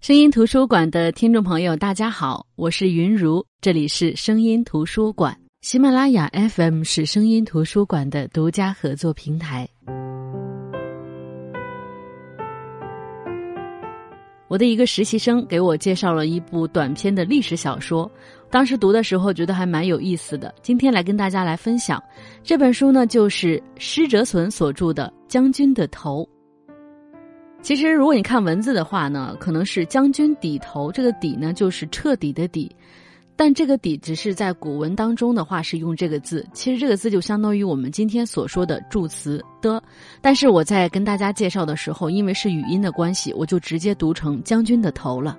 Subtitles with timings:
[0.00, 5.36] 声音图书馆的听众朋友，大家好，我是云如，这里是声音图书馆。
[5.60, 9.68] 喜马拉雅 FM 是声音图书馆的独家合作平台。
[14.48, 18.10] 我的一个实习生给我介绍了一部短篇的历史小说，
[18.50, 20.54] 当时读的时候觉得还蛮有意思的。
[20.62, 22.02] 今天来跟大家来分享
[22.42, 26.22] 这本书呢，就是施哲存所著的《将军的头》。
[27.62, 32.74] 其实，如果你看文字的话呢，可能是“将军抵头”，这个“抵”呢就是彻底的“底”，
[33.36, 36.44] 但这个“底”只是在古文当中的话是用这个字。
[36.54, 39.80] 其实这个字就相当于我们今天所说的助词的。
[40.22, 45.38] 但是我在跟大家介绍的时候，因为是语音的关系，我就直接读成“将军的头”了。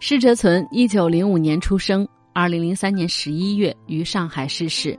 [0.00, 4.98] 施哲存，一九零五年出生，二零零三年十一月于上海逝世。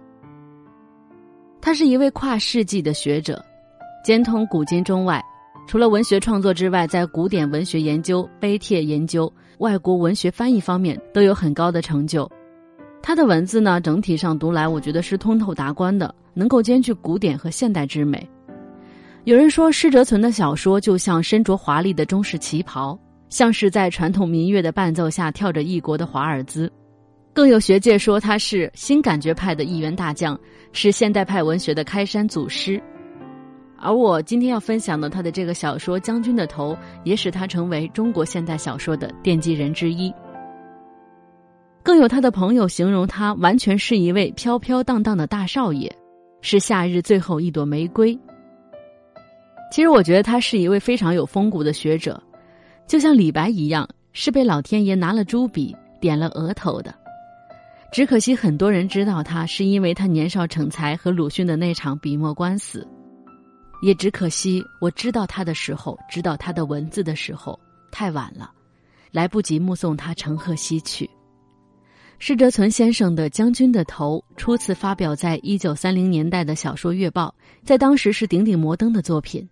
[1.60, 3.44] 他是一位跨世纪的学者。
[4.06, 5.20] 兼通古今中外，
[5.66, 12.30] 除了文学创作之外，在古典文学研究、碑帖研究、外国文学翻译方面都有很高的成就。
[13.02, 18.30] 他的文字呢，整体上读来，我觉得是通透达观的，能够兼具古典和现代之美。
[19.24, 22.96] 有人说，施哲存的小说就像身着华丽的中式旗袍，
[23.30, 26.72] 像是在传统民乐的伴奏下跳着异国的华尔兹。
[27.34, 30.40] 更有学界说，他是新感觉派的一员大将，
[30.74, 32.80] 是现代派文学的开山祖师。
[33.78, 36.74] 而我今天要分享的他的这个小说《将军的头》，
[37.04, 40.14] 也使他成为中国现代小说的奠基人之一。
[41.84, 45.92] 更有他的朋友形容他完全是一位飘飘荡荡的大少爷，
[46.42, 48.18] 是夏日最后一朵玫瑰。
[49.72, 52.22] 其实我觉得他是一位非常有风骨的学者，
[52.88, 56.94] 就像李白一样，是被老天爷拿了朱笔点了额头的。
[57.92, 62.88] 只可惜很多人知道他，是因为他年少成才和鲁迅的那场笔墨官司。
[63.86, 67.60] 也只可惜，我知道他的时候，知道他的文字的时候，
[67.92, 68.52] 太晚了，
[69.12, 71.08] 来不及目送他乘鹤西去。
[72.18, 77.32] 施哲存先生的《将军的头》初次发表在一九三零年代的小说月报，
[77.64, 79.48] 在当时是鼎鼎摩登的作品。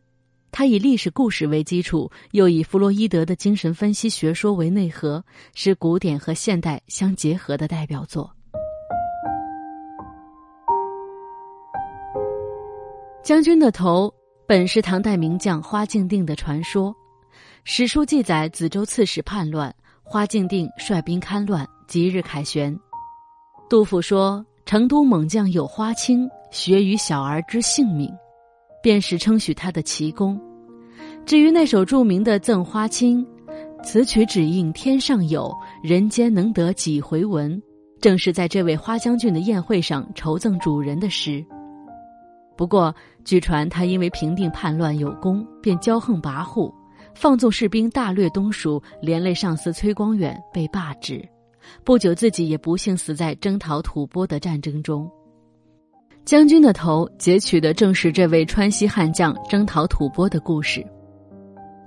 [0.51, 5.23] 他以历史故事为基础，又以弗洛伊德的精神分析学说为内核，
[5.53, 8.27] 是古典和现代相结合的代表作。
[13.23, 14.13] 将军的头
[14.45, 16.93] 本是唐代名将花敬定的传说，
[17.63, 19.73] 史书记载梓州刺史叛乱，
[20.03, 22.77] 花敬定率兵勘乱，即日凯旋。
[23.69, 28.11] 杜甫说：“成都猛将有花卿，学于小儿之性命，
[28.81, 30.39] 便是称许他的奇功。”
[31.25, 33.25] 至于那首著名的《赠花卿》，
[33.83, 37.59] 此曲只应天上有人间能得几回闻，
[38.01, 41.43] 正是在这位花将军的宴会上酬赠主人的诗。
[42.55, 42.93] 不过，
[43.25, 46.71] 据传他因为平定叛乱有功，便骄横跋扈，
[47.15, 51.23] 放纵士兵大掠东蜀，连累上司崔光远被罢职。
[51.83, 55.09] 不久，自己也不幸死在征讨吐蕃的战争中。
[56.25, 60.85] 将军的头截取的正是这位川西悍将征讨吐蕃的故事。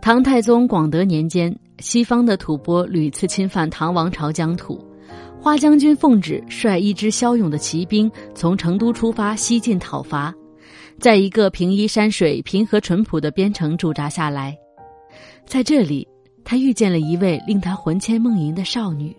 [0.03, 4.83] 唐太宗广德年间，西方的吐蕃屡次侵犯唐王朝疆土，
[5.41, 10.35] 花将军奉旨率一支骁勇的骑兵从成都出发西进讨伐。
[10.99, 14.57] 在一个平依山水、平和淳朴的边城驻扎下来，
[15.45, 16.07] 在这里，
[16.43, 19.15] 他遇见了一位令他魂牵梦萦的少女。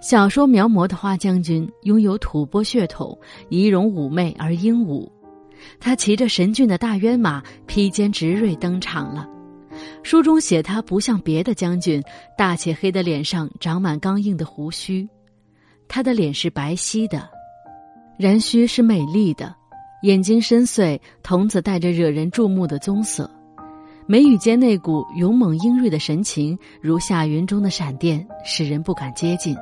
[0.00, 3.16] 小说描摹的花将军拥有吐蕃血统，
[3.48, 5.10] 仪容妩媚而英武。
[5.78, 9.28] 他骑着神骏的大渊马，披肩执锐登场了。
[10.02, 12.02] 书中写他不像别的将军，
[12.36, 15.08] 大且黑的脸上长满刚硬的胡须，
[15.86, 17.28] 他的脸是白皙的，
[18.18, 19.54] 然须是美丽的。
[20.02, 23.30] 眼睛深邃，瞳子带着惹人注目的棕色，
[24.04, 29.56] 眉宇间那股勇猛英锐的神情，如下云中的闪电，使人不敢接近。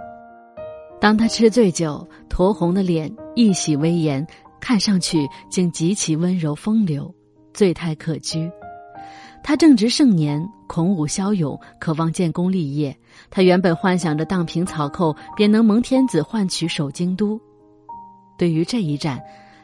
[0.99, 4.27] 当他吃醉酒，酡红的脸，一喜威严，
[4.63, 7.15] 看上去竟极其温柔风流，
[7.53, 8.51] 醉态可掬。
[9.43, 12.97] 他正值盛年，孔武骁勇，渴望建功立业。
[13.29, 17.39] 他原本幻想着荡平草寇，便能蒙天子换取守京都。
[18.39, 19.21] 对于这一战。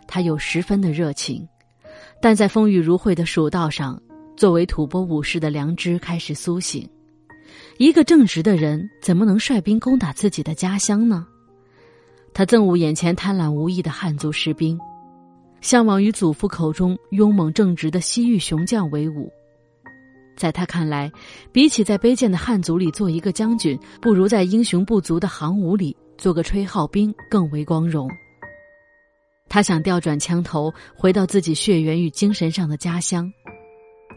[0.07, 1.47] 他有十分的热情，
[2.21, 4.01] 但在风雨如晦的蜀道上，
[4.37, 6.89] 作为吐蕃武士的良知开始苏醒。
[7.79, 11.27] 一个正直的人怎么能率兵攻打自己的家乡呢？
[12.33, 14.79] 他憎恶眼前贪婪无义的汉族士兵，
[15.61, 19.33] 向往与祖父口中勇猛正直的西域雄将为伍。
[20.37, 21.11] 在他看来，
[21.51, 28.07] 比起在卑贱的汉族里做一个将军，不如在英雄不足的行伍里做个吹号兵更为光荣。
[29.49, 33.33] 他想调转枪头，回到自己血缘与精神上的家乡。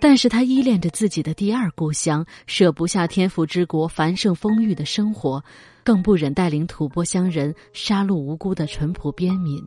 [0.01, 5.43] 但是他依恋着自己的第二故乡，舍不下天府之国繁盛丰裕的生活，
[5.83, 9.61] 更不忍带领吐蕃乡人杀戮无辜的淳朴边民。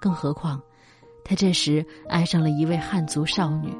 [0.00, 0.60] 更何况，
[1.24, 3.72] 他这时爱上了一位汉族少女。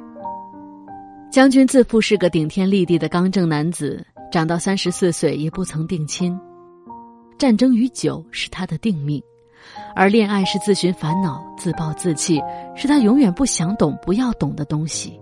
[1.29, 6.39] 将军自负是个顶天立地的刚正男子，长到三十四岁也不曾定亲。
[7.37, 9.21] 战争与酒是他的定命。
[9.95, 12.41] 而恋爱是自寻烦恼、自暴自弃，
[12.75, 15.19] 是他永远不想懂、不要懂的东西。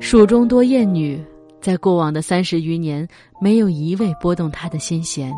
[0.00, 1.22] 蜀中多艳女，
[1.60, 3.06] 在过往的三十余年，
[3.40, 5.32] 没有一位拨动他的心弦。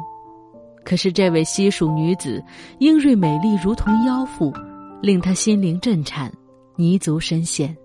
[0.84, 2.42] 可是这位西蜀女子，
[2.78, 4.52] 英锐美丽，如同妖妇，
[5.00, 6.32] 令他心灵震颤，
[6.76, 7.76] 泥足深陷。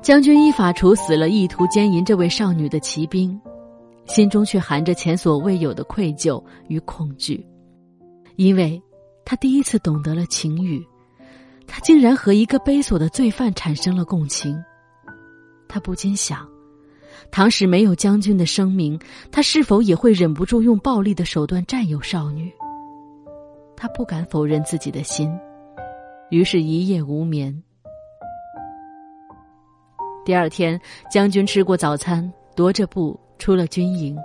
[0.00, 3.38] 将军依法处死了意图奸淫这位少女的骑兵，
[4.06, 7.44] 心中却含着前所未有的愧疚与恐惧。
[8.38, 8.80] 因为，
[9.24, 10.80] 他第一次懂得了情欲，
[11.66, 14.56] 他竟然和一个悲索的罪犯产生了共情。
[15.68, 16.48] 他不禁想，
[17.32, 18.96] 倘使没有将军的声明，
[19.32, 22.48] 他是否也会忍不住用暴力的手段占有少女？
[23.76, 25.36] 他不敢否认自己的心，
[26.30, 27.60] 于是一夜无眠。
[30.24, 30.80] 第二天，
[31.10, 34.16] 将军吃过早餐，踱着步出了军营。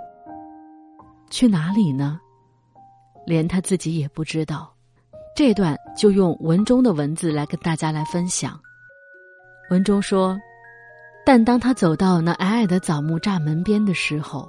[1.30, 2.20] 去哪里呢？
[3.26, 4.72] 连他自己也不知道，
[5.34, 8.58] 这段就用文中的文字来跟大家来分享。
[9.70, 10.38] 文中说
[11.24, 14.48] ：“但当他走到那矮矮的枣木栅门边的时候，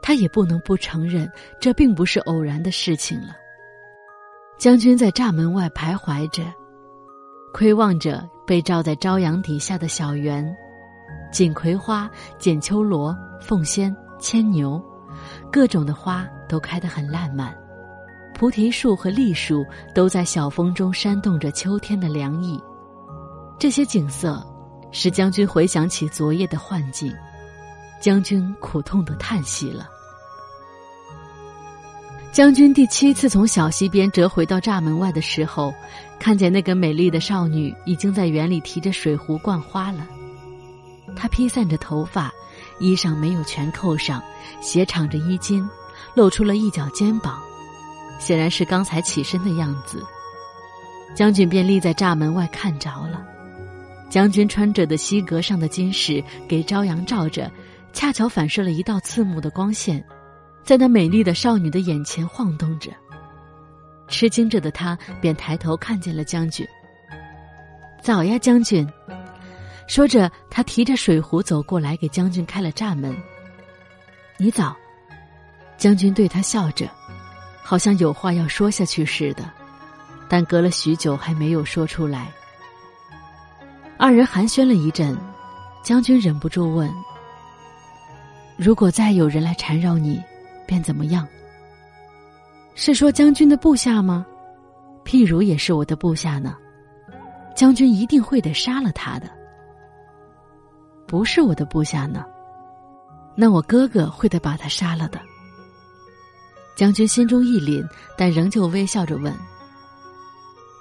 [0.00, 1.30] 他也不能不承认，
[1.60, 3.36] 这并不是偶然的事情了。”
[4.58, 6.42] 将军在栅门外徘徊着，
[7.52, 10.56] 窥望着被罩在朝阳底下的小园，
[11.30, 14.82] 锦葵花、剪秋罗、凤仙、牵牛，
[15.52, 16.28] 各种的花。
[16.48, 17.54] 都开得很烂漫，
[18.34, 19.64] 菩提树和栗树
[19.94, 22.60] 都在小风中扇动着秋天的凉意。
[23.58, 24.44] 这些景色
[24.90, 27.14] 使将军回想起昨夜的幻境，
[28.00, 29.88] 将军苦痛的叹息了。
[32.30, 35.74] 将军第七次从小溪边折回到栅门外的时候，
[36.20, 40.06] 看见那个美丽的少女已经在园里提着水壶灌花了。
[41.16, 42.32] 她披散着头发，
[42.78, 44.22] 衣裳没有全扣上，
[44.60, 45.68] 斜敞着衣襟。
[46.14, 47.40] 露出了一角肩膀，
[48.18, 50.04] 显然是刚才起身的样子。
[51.14, 53.24] 将军便立在栅门外看着了。
[54.10, 57.50] 将军穿着的西格上的金饰给朝阳照着，
[57.92, 60.02] 恰巧反射了一道刺目的光线，
[60.62, 62.90] 在那美丽的少女的眼前晃动着。
[64.08, 66.66] 吃惊着的他便抬头看见了将军。
[68.00, 68.90] 早呀，将军！
[69.86, 73.14] 说着，他提着水壶走过来，给将军开了栅门。
[74.38, 74.76] 你早。
[75.78, 76.86] 将军对他笑着，
[77.62, 79.48] 好像有话要说下去似的，
[80.28, 82.30] 但隔了许久还没有说出来。
[83.96, 85.16] 二人寒暄了一阵，
[85.82, 86.92] 将军忍不住问
[88.58, 90.20] ：“如果再有人来缠绕你，
[90.66, 91.26] 便怎么样？”
[92.74, 94.26] 是说将军的部下吗？
[95.04, 96.56] 譬如也是我的部下呢，
[97.54, 99.30] 将军一定会得杀了他的。
[101.06, 102.24] 不是我的部下呢，
[103.34, 105.20] 那我哥哥会得把他杀了的。
[106.78, 107.84] 将军心中一凛，
[108.16, 109.36] 但仍旧微笑着问：“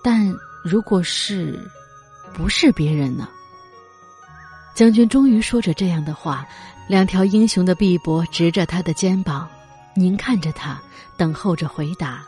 [0.03, 0.31] 但
[0.63, 1.59] 如果是，
[2.35, 3.27] 不是别人呢？”
[4.75, 6.47] 将军终于说着这样的话，
[6.87, 9.49] 两条英雄的臂膊直着他的肩膀，
[9.95, 10.79] 凝看着他，
[11.17, 12.23] 等候着回答。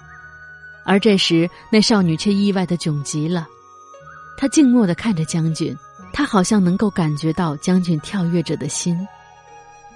[0.84, 3.48] 而这时，那少女却意外的窘极了，
[4.36, 5.78] 她静默的看着将军，
[6.12, 8.98] 她好像能够感觉到将军跳跃着的心。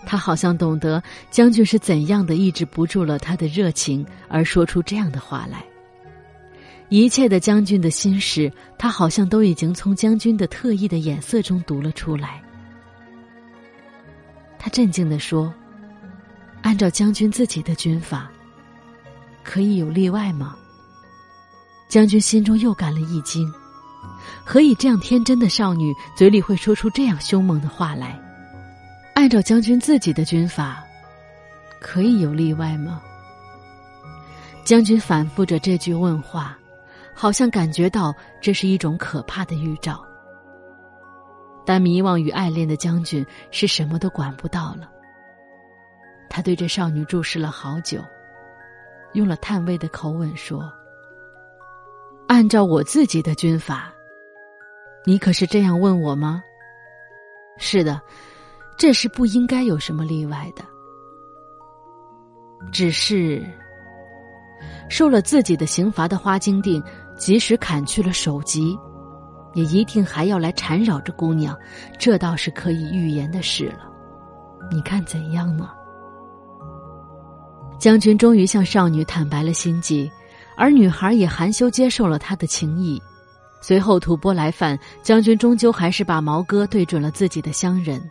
[0.06, 5.64] 他好像懂得将军是怎样的抑制不住了他的热情，而说出这样的话来。
[6.90, 12.42] 一切的将军的心事，他好像都已经从将军的特意的眼色中读了出来。
[14.60, 15.52] 他镇静地说
[16.62, 18.30] ：“按照将军自己的军法，
[19.44, 20.56] 可以有例外吗？”
[21.90, 23.52] 将军心中又感了一惊，
[24.46, 28.20] 何以这样天真的少女嘴里会说出这样凶猛的话来？
[29.14, 30.84] 按照将军自己的军法，
[31.80, 33.02] 可以有例外吗？
[34.66, 36.58] 将军反复着这句问话，
[37.14, 40.04] 好像感觉到这是一种可怕的预兆。
[41.66, 44.90] 但迷惘与爱恋的将军是什么都管不到了。
[46.30, 48.04] 他对这少女注视了好久，
[49.14, 50.72] 用了叹味的口吻说
[52.28, 53.94] ：“按照我自己的军法，
[55.06, 56.44] 你可是这样问我吗？”
[57.60, 58.02] 是的。
[58.78, 60.64] 这是不应该有什么例外的，
[62.72, 63.44] 只是
[64.90, 66.84] 受了自己的刑罚的花精定，
[67.18, 68.78] 即使砍去了首级，
[69.54, 71.58] 也一定还要来缠绕着姑娘，
[71.98, 73.90] 这倒是可以预言的事了。
[74.72, 75.70] 你看怎样呢？
[77.80, 80.10] 将军终于向少女坦白了心迹，
[80.56, 83.02] 而女孩也含羞接受了他的情谊。
[83.62, 88.02] 随后吐蕃来犯，将军终究还是把矛哥对准了自己的乡人。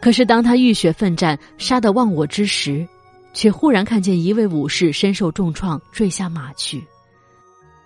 [0.00, 2.86] 可是当他浴血奋战，杀得忘我之时，
[3.32, 6.84] 却忽然看见一位武士身受重创，坠下马去。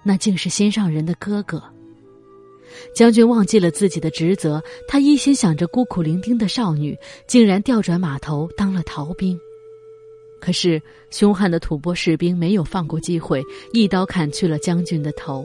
[0.03, 1.63] 那竟是心上人的哥哥。
[2.95, 9.39] 将军忘记了自己的职责，他一心想着孤苦伶仃的少女，竟然调转马头当了逃兵。
[10.41, 10.81] 可是
[11.11, 13.43] 凶悍的吐蕃士兵没有放过机会，
[13.73, 15.45] 一刀砍去了将军的头。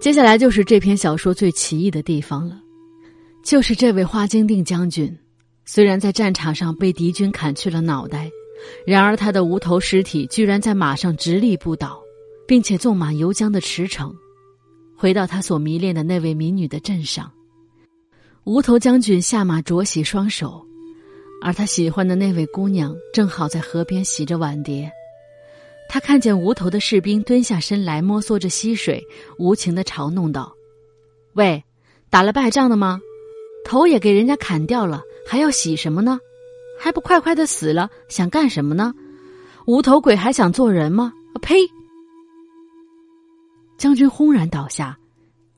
[0.00, 2.61] 接下来就是这篇小说最奇异的地方了，
[3.42, 5.18] 就是这位花精定将军，
[5.64, 8.30] 虽然在战场上被敌军砍去了脑袋，
[8.86, 12.00] 然而他的无头尸体居然在马上直立不倒。
[12.44, 14.14] 并且纵马游江的驰骋，
[14.96, 17.32] 回到他所迷恋的那位民女的镇上。
[18.44, 20.62] 无头将军下马濯洗双手，
[21.40, 24.90] 而他喜欢的那位姑娘正好在河边洗着碗碟。
[25.88, 29.02] 他看见无头的士兵蹲下身来摸索着溪水，
[29.38, 30.52] 无情的嘲弄道
[31.34, 31.62] ：“喂，
[32.10, 33.00] 打了败仗的吗？
[33.64, 36.18] 头也给人家砍掉了，还要洗什么呢？
[36.78, 37.88] 还不快快的死了？
[38.08, 38.92] 想干什么呢？
[39.66, 41.12] 无头鬼还想做人吗？
[41.34, 41.56] 啊呸！”
[43.78, 44.96] 将军轰然倒下，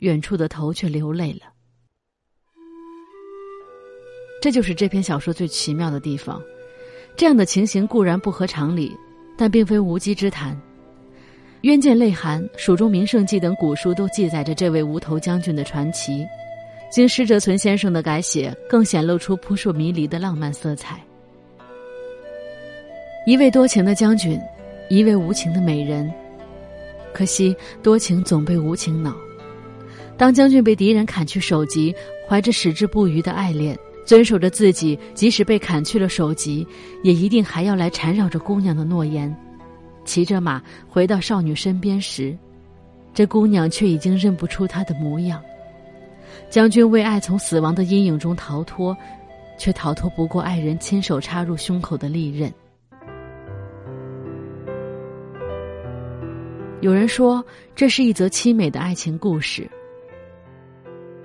[0.00, 1.52] 远处的头却流泪了。
[4.40, 6.40] 这就是这篇小说最奇妙的地方。
[7.16, 8.94] 这样的情形固然不合常理，
[9.38, 10.54] 但并非无稽之谈。
[11.62, 16.26] 《渊见泪寒》《蜀中名胜记》等古书都记载着这位无头将军的传奇。
[16.94, 21.02] 经施哲存先生的改写，更显露出扑朔迷离的浪漫色彩。
[23.26, 24.40] 一位多情的将军，
[24.88, 26.08] 一位无情的美人。
[27.12, 29.12] 可惜多情总被无情恼。
[30.16, 31.92] 当将军被敌人砍去首级，
[32.28, 36.64] 怀着矢志不渝的爱恋，遵守着自己即使被砍去了首级，
[37.02, 39.36] 也一定还要来缠绕着姑娘的诺言，
[40.04, 42.38] 骑着马回到少女身边时，
[43.12, 45.42] 这姑娘却已经认不出他的模样。
[46.50, 48.96] 将军为爱从死亡的阴影中逃脱，
[49.58, 52.52] 却逃脱不过爱人亲手插入胸口的利刃。
[56.80, 57.42] 有人说，
[57.74, 59.68] 这是一则凄美的爱情故事。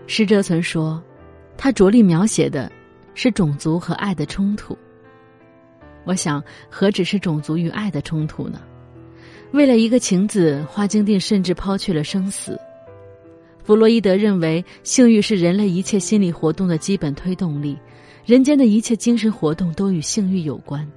[0.07, 1.01] 施哲曾说，
[1.57, 2.71] 他着力描写的
[3.13, 4.77] 是种族和爱的冲突。
[6.05, 8.61] 我想，何止是种族与爱的冲突呢？
[9.51, 12.57] 为了一个情字，花京定甚至抛去了生死。
[13.69, 17.77] 弗洛伊德认为，性欲是人类一切心理活动的基本推动力，
[18.25, 20.91] 人间的一切精神活动都与性欲有关。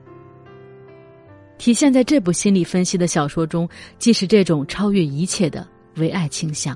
[1.59, 6.75] 体现在这部心理分析的小说中，既是这种超越一切的唯爱倾向。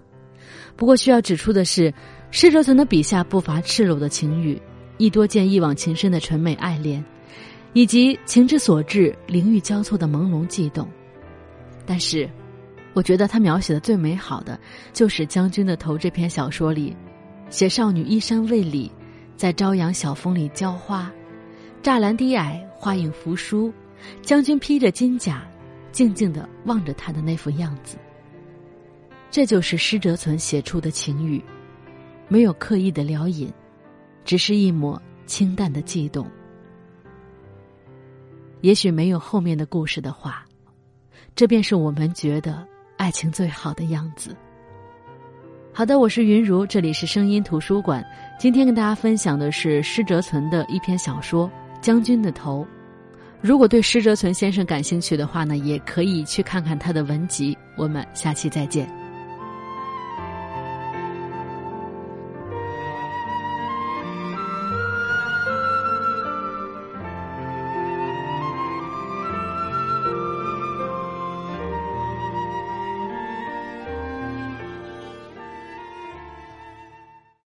[0.77, 1.91] 不过需要指出的是，
[2.31, 4.61] 施哲存的笔下不乏赤裸的情欲，
[4.99, 7.03] 亦多见一往情深的纯美爱恋，
[7.73, 10.87] 以及情之所至、灵欲交错的朦胧悸动。
[11.87, 12.29] 但是，
[12.97, 14.59] 我觉得他描写的最美好的，
[14.95, 16.97] 就是《将军的头》这篇小说里，
[17.51, 18.91] 写少女衣衫未理，
[19.37, 21.13] 在朝阳小风里浇花，
[21.83, 23.71] 栅栏低矮，花影扶疏。
[24.23, 25.47] 将军披着金甲，
[25.93, 27.99] 静静的望着他的那副样子。
[29.31, 31.45] 这就是施哲存写出的情语，
[32.29, 33.53] 没有刻意的撩引，
[34.25, 36.27] 只是一抹清淡的悸动。
[38.63, 40.47] 也许没有后面的故事的话，
[41.35, 44.35] 这便是我们觉得爱情最好的样子。
[45.73, 48.05] 好的，我是云如，这里是声音图书馆。
[48.39, 51.47] 今天跟大家分享的是施哲存的一篇小说
[51.81, 52.63] 《将军的头》。
[53.43, 57.57] 如果对施哲存先生感兴趣的话呢，也可以去看看他的文集。
[57.77, 59.06] 我们下期再见。